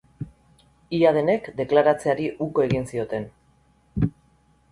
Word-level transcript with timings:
Ia 0.99 1.11
denek 1.17 1.49
deklaratzeari 1.59 2.25
uko 2.47 2.65
egin 2.69 2.89
zioten. 2.95 3.27